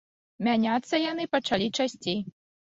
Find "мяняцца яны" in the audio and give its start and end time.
0.45-1.27